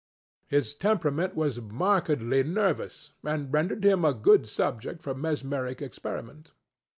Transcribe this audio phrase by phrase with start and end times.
[0.47, 6.49] His temperament was markedly nervous, and rendered him a good subject for mesmeric experiment.